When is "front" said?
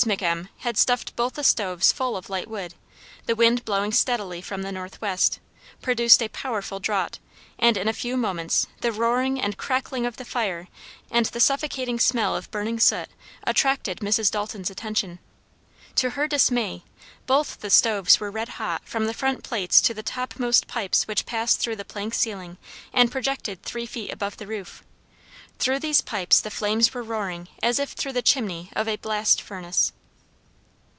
19.13-19.43